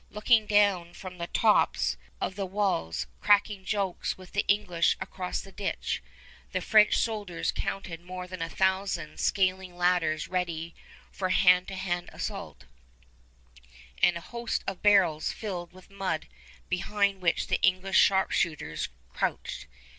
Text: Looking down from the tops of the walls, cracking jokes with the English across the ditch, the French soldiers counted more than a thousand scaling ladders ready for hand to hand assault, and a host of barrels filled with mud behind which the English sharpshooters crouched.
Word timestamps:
Looking 0.09 0.47
down 0.47 0.95
from 0.95 1.19
the 1.19 1.27
tops 1.27 1.95
of 2.19 2.35
the 2.35 2.47
walls, 2.47 3.05
cracking 3.19 3.63
jokes 3.63 4.17
with 4.17 4.31
the 4.31 4.43
English 4.47 4.97
across 4.99 5.41
the 5.41 5.51
ditch, 5.51 6.01
the 6.53 6.59
French 6.59 6.97
soldiers 6.97 7.51
counted 7.51 8.01
more 8.01 8.25
than 8.25 8.41
a 8.41 8.49
thousand 8.49 9.19
scaling 9.19 9.77
ladders 9.77 10.27
ready 10.27 10.73
for 11.11 11.29
hand 11.29 11.67
to 11.67 11.75
hand 11.75 12.09
assault, 12.13 12.65
and 14.01 14.17
a 14.17 14.21
host 14.21 14.63
of 14.65 14.81
barrels 14.81 15.31
filled 15.31 15.71
with 15.71 15.91
mud 15.91 16.27
behind 16.67 17.21
which 17.21 17.45
the 17.45 17.61
English 17.61 17.97
sharpshooters 17.99 18.89
crouched. 19.13 19.67